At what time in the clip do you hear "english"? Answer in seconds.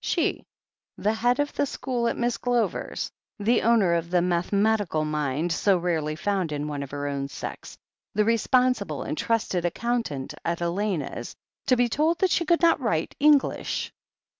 13.19-13.93